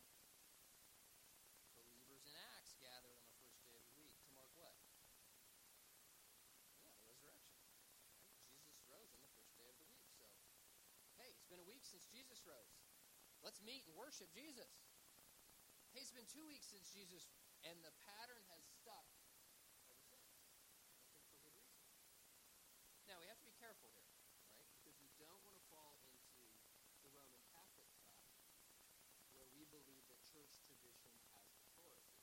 [1.76, 4.80] believers in Acts gathered on the first day of the week to mark what?
[6.84, 7.56] Yeah, the resurrection.
[7.63, 7.88] Right?
[8.52, 10.04] Jesus rose on the first day of the week.
[10.12, 10.28] So,
[11.15, 12.73] hey, it's been a week since Jesus rose.
[13.45, 14.82] Let's meet and worship Jesus.
[15.93, 17.29] Hey, it's been two weeks since Jesus,
[17.62, 19.06] and the pattern has stuck
[19.86, 20.34] ever since.
[20.89, 21.86] I think for good reason.
[23.06, 24.10] Now, we have to be careful here,
[24.58, 24.73] right?
[24.82, 26.49] Because we don't want to fall into
[27.06, 28.25] the Roman Catholic trap
[29.38, 32.13] where we believe that church tradition has authority.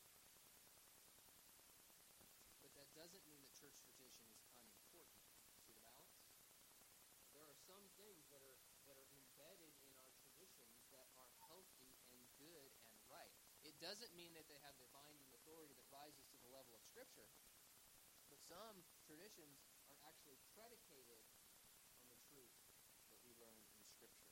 [13.98, 17.26] They have the binding authority that rises to the level of Scripture.
[18.30, 21.18] But some traditions are actually predicated
[21.98, 22.54] on the truth
[23.10, 24.30] that we learn in Scripture.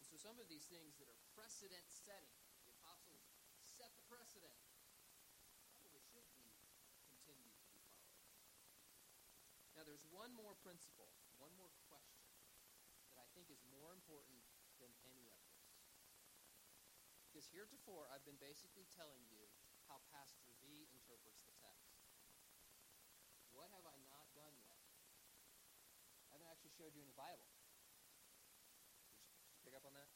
[0.00, 2.32] And so some of these things that are precedent setting,
[2.64, 3.28] the apostles
[3.60, 4.56] set the precedent,
[5.68, 6.48] probably should be
[7.04, 8.24] continued to be followed.
[9.76, 12.24] Now there's one more principle, one more question
[13.12, 14.40] that I think is more important
[14.80, 15.43] than any of this.
[17.34, 19.42] Because heretofore I've been basically telling you
[19.90, 21.98] how Pastor V interprets the text.
[23.50, 24.78] What have I not done yet?
[26.30, 27.50] I haven't actually showed you any Bible.
[29.50, 30.06] Did you, pick up on that?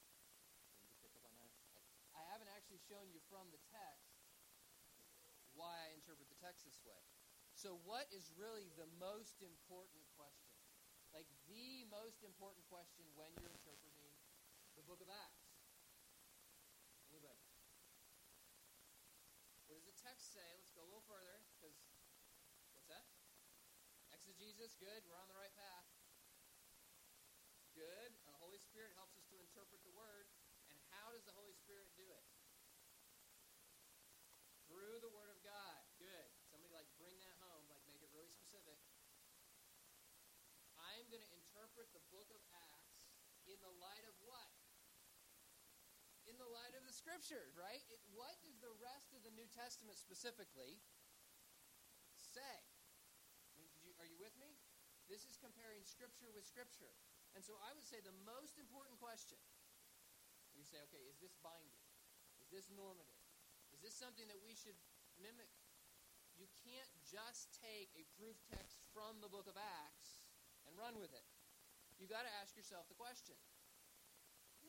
[0.79, 1.51] Did you pick up on that?
[2.15, 4.15] I haven't actually shown you from the text
[5.59, 7.03] why I interpret the text this way.
[7.59, 10.55] So, what is really the most important question?
[11.11, 14.07] Like the most important question when you're interpreting
[14.79, 15.38] the book of Acts?
[20.19, 20.51] Does say?
[20.59, 21.79] Let's go a little further because
[22.75, 23.07] what's that?
[24.11, 25.07] Exegesis, good.
[25.07, 25.87] We're on the right path.
[27.71, 28.19] Good.
[28.27, 30.27] The Holy Spirit helps us to interpret the Word.
[30.75, 32.27] And how does the Holy Spirit do it?
[34.67, 35.87] Through the Word of God.
[36.03, 36.35] Good.
[36.51, 38.75] Somebody like bring that home, like make it really specific.
[40.83, 42.43] I'm going to interpret the book of
[42.75, 43.07] Acts
[43.47, 44.58] in the light of what?
[46.39, 47.83] The light of the Scriptures, right?
[47.91, 50.79] It, what does the rest of the New Testament specifically
[52.15, 52.57] say?
[53.59, 54.55] you, are you with me?
[55.11, 56.95] This is comparing Scripture with Scripture.
[57.35, 59.41] And so I would say the most important question
[60.55, 61.87] you say, okay, is this binding?
[62.43, 63.19] Is this normative?
[63.71, 64.79] Is this something that we should
[65.19, 65.51] mimic?
[66.35, 70.23] You can't just take a proof text from the book of Acts
[70.67, 71.27] and run with it.
[71.99, 73.35] You've got to ask yourself the question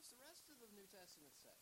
[0.09, 1.53] the rest of the New Testament say?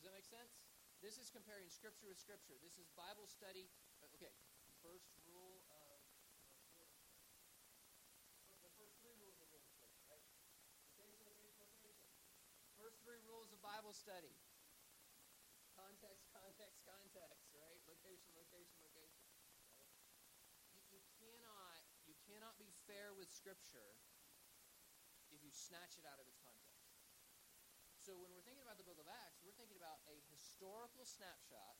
[0.00, 0.64] Does that make sense?
[1.04, 2.56] This is comparing Scripture with Scripture.
[2.58, 3.68] This is Bible study.
[4.00, 4.32] Uh, okay,
[4.80, 6.00] first rule of
[6.80, 6.88] uh,
[8.64, 10.24] the first three rules of illustration, right?
[10.96, 12.10] Location, location, location.
[12.80, 14.32] First three rules of Bible study.
[15.76, 17.78] Context, context, context, right?
[17.86, 19.22] Location, location, location.
[19.38, 19.94] Right?
[20.74, 23.94] You, you cannot you cannot be fair with Scripture
[25.38, 26.98] if you snatch it out of its context.
[28.02, 31.78] So when we're thinking about the book of Acts, we're thinking about a historical snapshot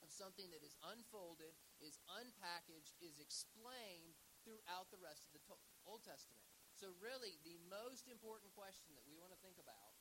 [0.00, 1.52] of something that is unfolded,
[1.84, 6.40] is unpackaged, is explained throughout the rest of the to- Old Testament.
[6.72, 10.00] So, really, the most important question that we want to think about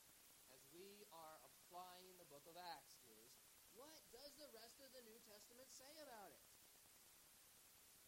[0.55, 3.35] as we are applying the book of Acts is
[3.75, 6.43] what does the rest of the New Testament say about it?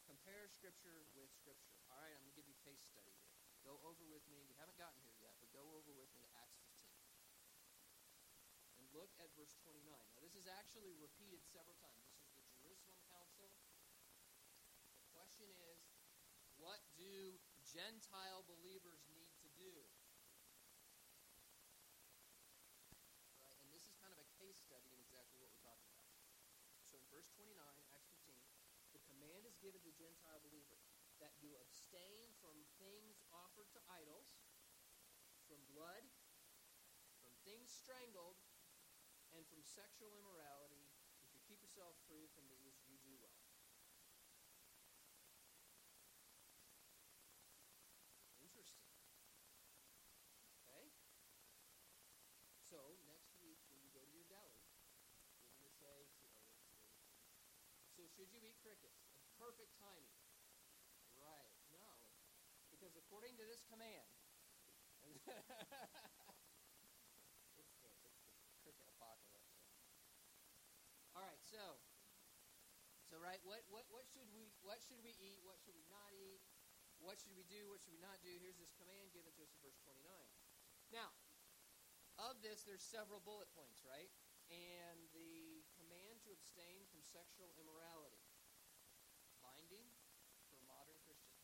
[0.07, 1.75] Compare Scripture with Scripture.
[1.91, 3.22] All right, I'm going to give you a case study.
[3.63, 4.43] Go over with me.
[4.43, 6.83] We haven't gotten here yet, but go over with me to Acts 15
[8.75, 9.87] And look at verse 29.
[9.87, 12.03] Now, this is actually repeated several times.
[12.11, 13.55] This is the Jerusalem Council.
[14.99, 15.79] The question is,
[16.59, 19.71] what do Gentile believers need to do?
[23.39, 23.59] Right?
[23.63, 26.11] And this is kind of a case study in exactly what we're talking about.
[26.83, 27.55] So in verse 29,
[27.95, 28.31] Acts 15,
[28.91, 30.72] the command is given to Gentile believers
[31.23, 34.43] that you abstain from things offered to idols,
[35.47, 36.03] from blood,
[37.23, 38.35] from things strangled,
[39.31, 40.91] and from sexual immorality.
[41.23, 43.39] If you keep yourself free from these, you do well.
[48.43, 48.91] Interesting.
[50.67, 50.91] Okay?
[52.67, 54.59] So, next week when you go to your deli,
[55.39, 56.43] you're going to say, oh,
[57.95, 59.07] So, should you eat crickets?
[59.39, 60.22] Perfect timing.
[62.83, 64.11] Because according to this command,
[71.15, 71.79] All right, so
[73.07, 75.39] so right, what, what what should we what should we eat?
[75.47, 76.43] What should we not eat?
[76.99, 77.71] What should we do?
[77.71, 78.35] What should we not do?
[78.43, 80.03] Here's this command given to us in verse 29.
[80.91, 81.15] Now,
[82.19, 84.11] of this, there's several bullet points, right?
[84.51, 88.27] And the command to abstain from sexual immorality,
[89.39, 89.87] binding
[90.51, 91.43] for modern Christians.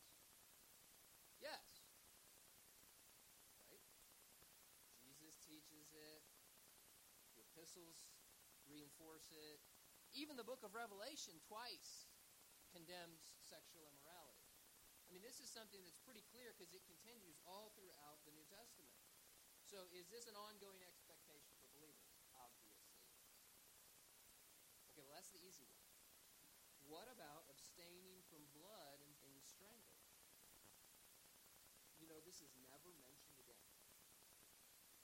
[1.40, 1.82] Yes.
[3.66, 3.82] Right?
[5.02, 6.22] Jesus teaches it.
[7.34, 8.12] The epistles
[8.68, 9.58] reinforce it.
[10.14, 12.06] Even the book of Revelation twice
[12.70, 14.46] condemns sexual immorality.
[15.10, 18.46] I mean, this is something that's pretty clear because it continues all throughout the New
[18.46, 18.94] Testament.
[19.66, 22.14] So, is this an ongoing expectation for believers?
[22.34, 22.78] Obviously.
[24.94, 25.82] Okay, well, that's the easy one.
[26.86, 30.02] What about abstaining from blood and things strangled?
[32.02, 33.66] You know, this is never mentioned again.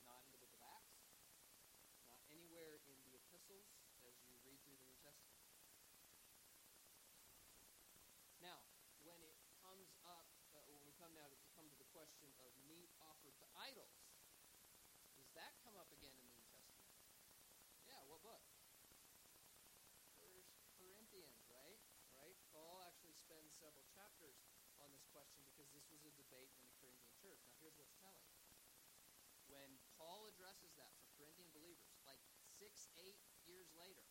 [0.03, 0.99] Not in the book of Acts,
[2.11, 3.67] not anywhere in the epistles
[11.07, 13.95] come now to come to the question of meat offered to idols.
[15.15, 16.83] Does that come up again in the New Testament?
[17.87, 18.43] Yeah, what book?
[20.19, 21.79] First Corinthians, right?
[22.19, 22.35] Right?
[22.51, 24.35] Paul actually spends several chapters
[24.83, 27.39] on this question because this was a debate in the Corinthian church.
[27.47, 28.27] Now here's what's telling.
[29.47, 32.19] When Paul addresses that for Corinthian believers, like
[32.59, 34.11] six, eight years later,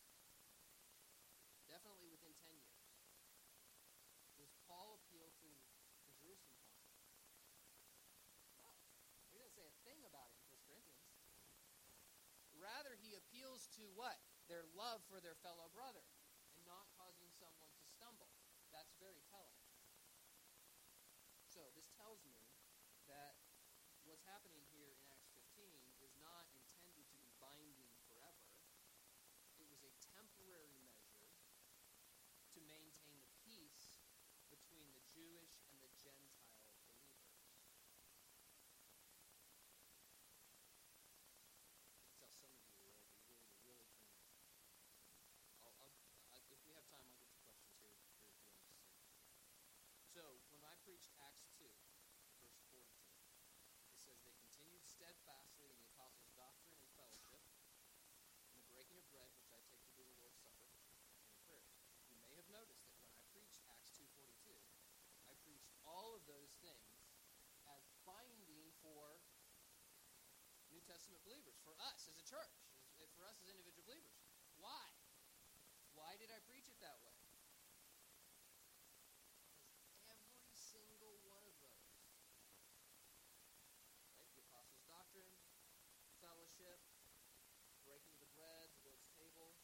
[1.67, 2.87] definitely within ten years,
[4.39, 5.51] does Paul appeal to
[6.05, 7.01] the Jerusalem council?
[8.61, 8.69] No.
[9.33, 11.01] He doesn't say a thing about it in First Corinthians.
[12.65, 14.17] Rather, he appeals to what?
[14.49, 16.01] Their love for their fellow brother
[16.57, 18.33] and not causing someone to stumble.
[18.73, 19.61] That's very telling.
[21.45, 22.49] So, this tells me
[23.05, 23.37] that
[24.09, 25.45] what's happening here in Acts 15
[26.01, 28.49] is not intended to be binding forever.
[29.61, 31.31] It was a temporary measure
[32.53, 34.03] to maintain the peace
[34.49, 37.25] between the Jewish and the Gentile believers.
[41.87, 44.35] I can tell some of you will be really, really clean.
[45.63, 45.95] I'll, I'll,
[46.29, 48.69] I, if we have time, I'll get to questions here, here at the end.
[50.13, 51.67] So, when I preached Acts 2,
[52.15, 57.43] verse 42, it says, They continued steadfastly in the apostles' doctrine and fellowship,
[58.47, 60.79] in the breaking of bread, which I take to be the Lord's Supper, and
[61.27, 61.75] in prayers.
[62.07, 64.55] You may have noticed that when I preached Acts 2.42,
[65.27, 67.11] I preached all of those things
[67.75, 69.19] as binding for
[70.71, 72.55] New Testament believers, for us as a church,
[73.19, 74.15] for us as individual believers.
[74.55, 74.87] Why?
[75.91, 77.19] Why did I preach it that way?
[80.05, 81.89] Because every single one of those,
[84.15, 84.31] right?
[84.35, 85.31] The apostles' doctrine,
[86.19, 86.79] fellowship,
[87.87, 89.55] breaking of the bread, the Lord's table,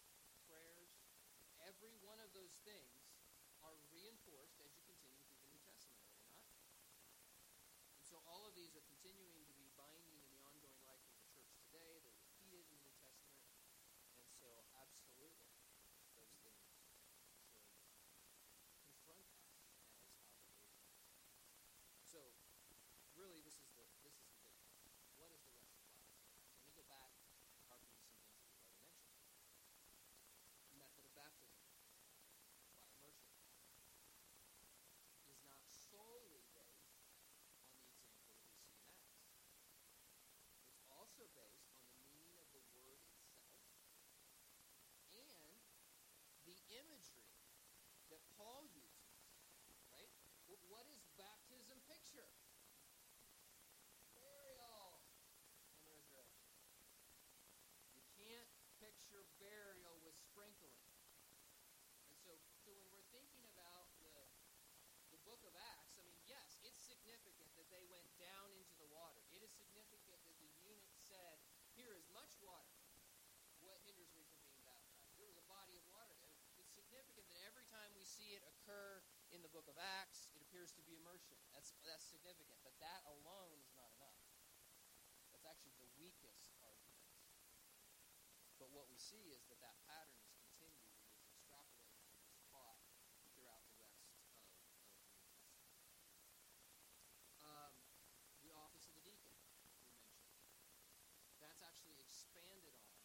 [0.47, 0.91] prayers,
[1.81, 3.09] every one of those things
[3.65, 6.61] are reinforced as you continue through the New Testament, are they not?
[7.97, 11.17] And so all of these are continuing to be binding in the ongoing life of
[11.17, 11.97] the church today.
[12.05, 13.49] They're repeated in the New Testament.
[14.13, 15.49] And so absolutely
[16.13, 16.93] those things should
[18.85, 20.37] confront us as our believers.
[22.05, 22.21] So
[23.17, 25.01] really this is the this is the big question.
[25.17, 26.29] What does the rest of the Bible say?
[26.45, 27.33] So let me go back and
[27.65, 29.49] harken to some things that we've already mentioned.
[30.77, 31.61] Method of baptism
[32.75, 33.37] by immersion
[35.29, 37.95] is not solely based on the example
[38.27, 39.31] that we see in Acts.
[40.75, 43.71] It's also based on the meaning of the word itself
[45.13, 45.61] and
[46.45, 47.37] the imagery
[48.09, 49.21] that Paul uses.
[49.91, 50.11] Right?
[50.49, 52.31] Wh- What is baptism picture?
[54.15, 54.99] Burial
[55.69, 56.51] and resurrection.
[57.95, 60.81] You can't picture burial with sprinkling.
[62.09, 64.11] And so, so when we're thinking about the
[65.11, 68.87] the book of Acts, I mean, yes, it's significant that they went down into the
[68.87, 69.19] water.
[69.35, 70.87] It is significant that the eunuch
[71.21, 71.37] said,
[71.77, 72.73] Here is much water.
[73.61, 75.13] What hinders me from being baptized?
[75.21, 76.17] There was a body of water.
[76.57, 80.41] It's significant that every time we see it occur in the book of Acts, it
[80.41, 81.37] appears to be immersion.
[81.53, 82.57] That's, that's significant.
[82.65, 84.17] But that alone is not enough.
[85.29, 87.05] That's actually the weakest argument.
[88.57, 90.89] But what we see is that that pattern is continued.
[91.05, 92.81] It is extrapolated and is taught
[93.33, 95.17] throughout the rest of, of the New Testament.
[97.41, 97.73] Um,
[98.45, 99.33] the office of the deacon,
[99.65, 100.01] we mentioned.
[101.41, 103.01] That's actually expanded on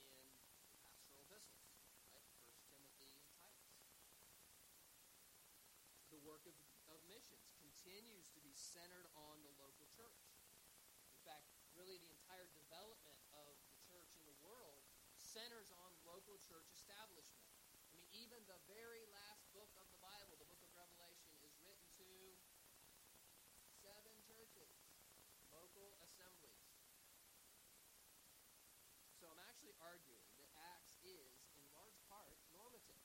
[0.00, 2.32] in the pastoral epistles, right?
[2.32, 3.84] First Timothy and Titus.
[6.08, 6.56] The work of,
[6.88, 7.52] of missions
[7.84, 10.24] continues to be centered on the local church.
[11.12, 11.44] In fact,
[11.76, 14.80] really the entire development of the church in the world
[15.20, 17.44] centers on local church establishment.
[17.92, 21.52] I mean, even the very last book of the Bible, the book of Revelation, is
[21.60, 22.08] written to
[23.84, 24.72] seven churches,
[25.52, 26.64] local assemblies.
[29.20, 33.04] So I'm actually arguing that Acts is, in large part, normative.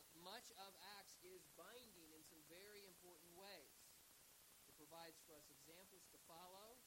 [0.00, 3.74] Uh, Much of Acts is binding in some very important ways.
[4.68, 6.78] It provides for us examples to follow,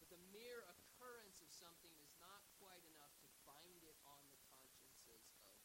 [0.00, 4.40] but the mere occurrence of something is not quite enough to bind it on the
[4.46, 5.58] consciences of New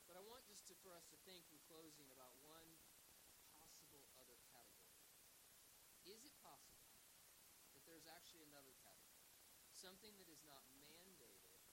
[0.07, 2.71] But I want just to, for us to think in closing about one
[3.51, 5.11] possible other category.
[6.07, 6.95] Is it possible
[7.75, 9.35] that there's actually another category?
[9.75, 11.67] Something that is not mandated,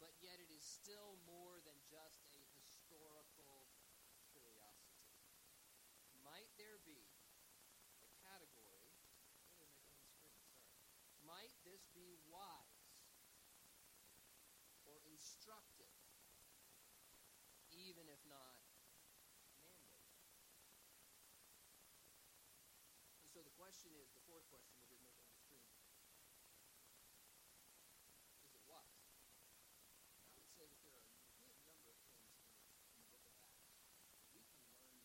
[0.00, 3.68] but yet it is still more than just a historical
[4.32, 5.12] curiosity.
[6.36, 7.00] Might there be
[8.04, 8.92] a category?
[9.40, 9.80] Screen.
[11.24, 13.08] Might this be wise
[14.84, 15.96] or instructive,
[17.72, 18.60] even if not
[19.64, 20.12] mandated.
[23.24, 25.72] And so the question is the fourth question we didn't make on the screen
[28.44, 29.08] is it wise?
[30.20, 32.28] And I would say that there are a good number of things in,
[32.92, 33.72] in the book of Acts
[34.36, 35.00] we can learn from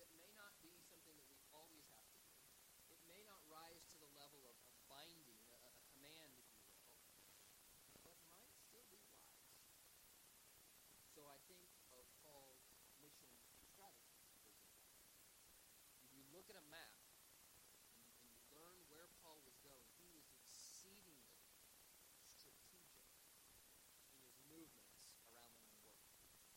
[0.00, 2.32] that may not be something that we always have to do.
[2.88, 6.64] It may not rise to the level of, of binding, a, a command, if you
[6.72, 6.88] will,
[8.00, 9.44] but might still be wise.
[11.12, 12.64] So I think of Paul's
[12.96, 13.28] mission
[13.60, 14.88] strategy, for example.
[16.00, 19.84] If you look at a map and you, and you learn where Paul was going,
[20.00, 21.44] he was exceedingly
[22.24, 23.04] strategic
[24.16, 26.48] in his movements around the known world.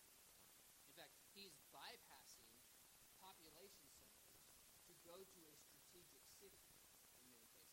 [0.88, 2.44] In fact, he's bypassing
[3.64, 4.28] population centers
[4.84, 7.64] to go to a strategic city in many cases.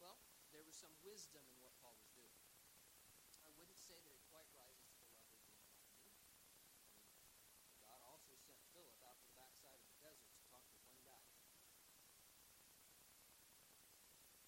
[0.00, 0.16] Well,
[0.56, 2.32] there was some wisdom in what Paul was doing.
[3.44, 6.00] I wouldn't say that it quite rises to the level of being binding.
[7.52, 10.64] I mean, God also sent Philip out to the backside of the desert to talk
[10.72, 11.28] to one guy.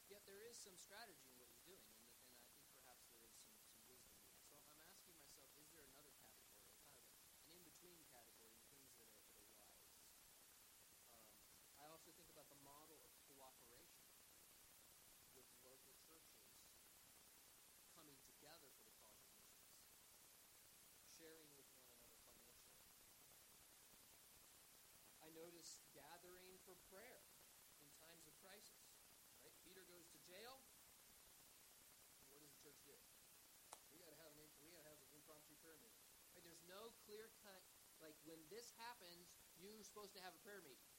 [0.08, 3.20] Yet there is some strategy in what he's doing, and, and I think perhaps there
[3.28, 4.40] is some, some wisdom in that.
[4.48, 7.10] So I'm asking myself, is there another category, a kind of a,
[7.42, 9.90] an in-between category, the things that are, that are wise?
[11.10, 11.26] Um,
[11.82, 14.06] I also think about the model of cooperation
[15.34, 16.46] with local churches
[17.98, 19.82] coming together for the cause of missions,
[21.10, 22.94] sharing with one another financially.
[25.18, 27.26] I notice gathering for prayer
[27.82, 28.94] in times of crisis.
[29.42, 29.50] Right?
[29.64, 30.62] Peter goes to jail.
[32.20, 32.94] And what does the church do?
[33.90, 36.04] We got to have an we got to have an impromptu prayer meeting.
[36.30, 36.44] Right?
[36.44, 37.62] There's no clear cut
[38.02, 40.92] like when this happens, you're supposed to have a prayer meeting.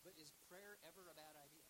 [0.00, 1.68] But is prayer ever a bad idea?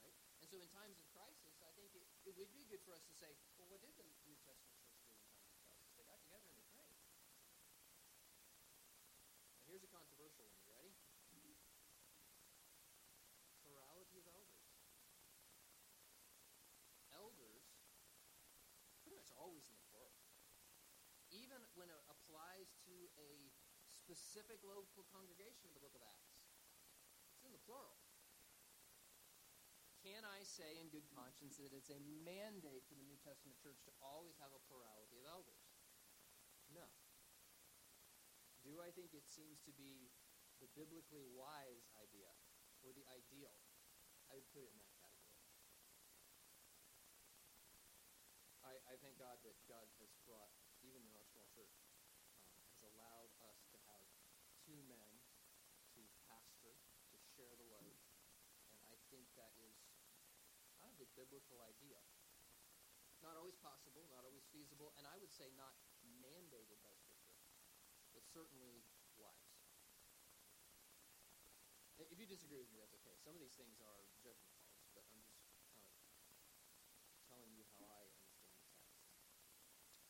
[0.00, 0.16] Right?
[0.40, 3.04] And so in times of crisis, I think it, it would be good for us
[3.06, 5.92] to say, well, what did the New Testament church do in times of crisis?
[6.00, 6.96] They got together and they prayed.
[9.60, 10.62] Now here's a controversial one.
[10.64, 10.96] You ready?
[13.60, 14.64] Plurality of elders.
[17.12, 17.66] Elders,
[19.04, 20.16] pretty much always in the plural.
[21.34, 23.30] Even when it applies to a
[23.92, 26.40] specific local congregation in the book of Acts,
[27.36, 28.00] it's in the plural.
[30.00, 33.82] Can I say in good conscience that it's a mandate for the New Testament church
[33.84, 35.66] to always have a plurality of elders?
[36.70, 36.86] No.
[38.62, 40.10] Do I think it seems to be
[40.62, 42.30] the biblically wise idea
[42.86, 43.54] or the ideal?
[44.30, 45.26] I would put it in that category.
[48.66, 50.50] I, I thank God that God has brought,
[50.82, 51.70] even in our small church,
[52.42, 54.02] um, has allowed us to have
[54.66, 55.22] two men
[55.94, 56.74] to pastor,
[57.14, 57.94] to share the load.
[58.74, 59.78] And I think that is
[60.82, 62.02] kind of the biblical ideal.
[63.22, 65.78] Not always possible, not always feasible, and I would say not
[66.18, 67.38] mandated by Scripture,
[68.10, 68.82] but certainly
[69.14, 69.54] wise.
[71.96, 73.14] If you disagree with me, that's okay.
[73.22, 75.86] Some of these things are judgment calls, but I'm just kind of
[77.30, 78.98] telling you how I understand the text.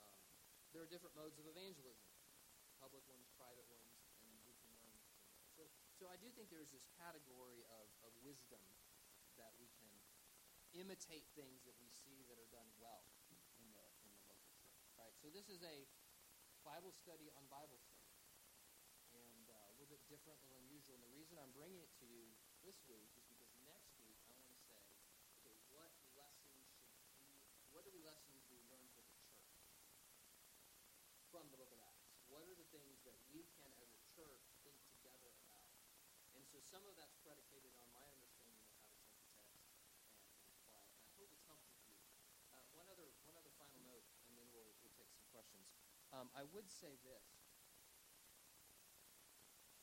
[0.00, 0.24] Um,
[0.72, 2.08] there are different modes of evangelism
[2.76, 5.16] public ones, private ones, and we can learn from there.
[5.56, 5.62] So,
[5.96, 8.60] so I do think there's this category of, of wisdom
[9.40, 9.92] that we can
[10.76, 13.08] imitate things that we see that are done well
[13.60, 14.76] in the, in the local church.
[14.96, 15.14] Right?
[15.20, 15.88] So this is a
[16.64, 18.06] Bible study on Bible study
[19.14, 20.98] and uh, a little bit different than unusual.
[20.98, 22.28] And the reason I'm bringing it to you
[22.60, 24.82] this week is because next week I want to say,
[25.40, 26.66] okay, what lessons
[27.16, 27.40] should we,
[27.72, 29.46] what are the lessons we learn for the church
[31.30, 32.10] from the book of Acts?
[32.26, 35.70] What are the things that we can, as a church, think together about?
[36.34, 39.78] And so some of that's predicated on my understanding of how to take the text
[39.86, 40.02] and,
[40.42, 40.92] and apply it.
[40.98, 42.02] And I hope it's helpful to you.
[42.50, 45.70] Uh, one other one other final note, and then we'll we'll take some questions.
[46.16, 47.28] Um, I would say this.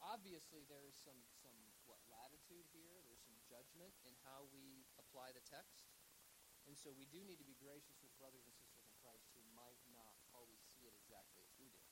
[0.02, 1.54] Obviously, there is some some
[1.86, 3.06] what latitude here.
[3.06, 5.94] There's some judgment in how we apply the text,
[6.66, 9.46] and so we do need to be gracious with brothers and sisters in Christ who
[9.54, 11.86] might not always see it exactly as we do.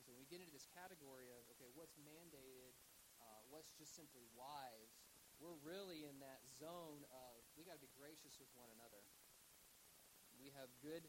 [0.00, 2.72] And so when we get into this category of okay, what's mandated,
[3.20, 4.96] uh, what's just simply wise,
[5.36, 9.04] we're really in that zone of we got to be gracious with one another.
[10.40, 11.04] We have good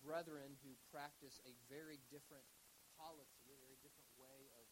[0.00, 2.44] brethren who practice a very different
[2.96, 4.66] policy, a very different way of,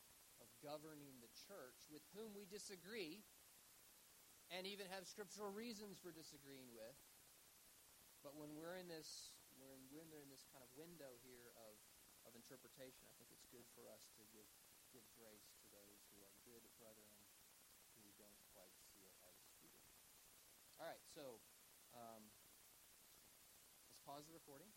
[0.44, 3.24] of governing the church, with whom we disagree,
[4.48, 6.96] and even have scriptural reasons for disagreeing with.
[8.24, 11.52] But when we're in this, we're in, when they're in this kind of window here
[11.68, 11.76] of,
[12.26, 14.48] of interpretation, I think it's good for us to give
[14.88, 17.12] give grace to those who are good brethren
[17.92, 19.72] who don't quite see it as we do.
[20.80, 21.44] All right, so
[21.92, 22.32] um,
[24.08, 24.72] pause the recording.